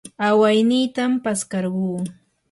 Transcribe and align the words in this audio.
awaynitam 0.27 1.11
paskarquu. 1.23 1.91